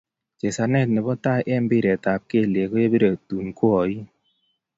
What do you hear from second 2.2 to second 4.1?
kelwek kokipire tunkoain.